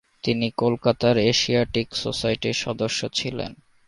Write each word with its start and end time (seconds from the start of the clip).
তিনি 0.23 0.47
কলকাতার 0.57 1.15
এশিয়াটিক 1.31 1.87
সোসাইটির 1.95 2.55
সদস্য 2.55 2.99
ছিলেন। 3.13 3.51